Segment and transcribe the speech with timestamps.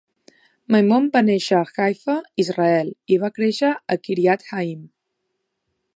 [0.75, 2.15] Maimon va néixer a Haifa,
[2.45, 4.81] Israel, i va créixer a Kiryat Haim.